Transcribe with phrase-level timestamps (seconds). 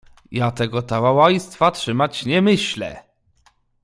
[0.31, 3.03] "Ja tego tałałajstwa trzymać nie myślę."